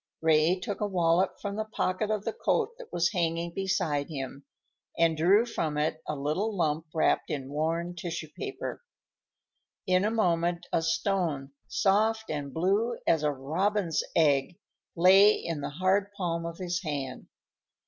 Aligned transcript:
Ray 0.19 0.59
took 0.59 0.81
a 0.81 0.87
wallet 0.87 1.39
from 1.39 1.57
the 1.57 1.63
pocket 1.63 2.09
of 2.09 2.25
the 2.25 2.33
coat 2.33 2.75
that 2.79 2.91
was 2.91 3.11
hanging 3.11 3.51
beside 3.53 4.09
him, 4.09 4.45
and 4.97 5.15
drew 5.15 5.45
from 5.45 5.77
it 5.77 6.01
a 6.07 6.15
little 6.15 6.57
lump 6.57 6.87
wrapped 6.91 7.29
in 7.29 7.51
worn 7.51 7.93
tissue 7.95 8.29
paper. 8.35 8.81
In 9.85 10.03
a 10.03 10.09
moment 10.09 10.65
a 10.73 10.81
stone, 10.81 11.51
soft 11.67 12.31
and 12.31 12.51
blue 12.51 12.97
as 13.05 13.21
a 13.21 13.29
robin's 13.31 14.01
egg, 14.15 14.57
lay 14.95 15.33
in 15.35 15.61
the 15.61 15.69
hard 15.69 16.11
palm 16.17 16.47
of 16.47 16.57
his 16.57 16.81
hand. 16.81 17.27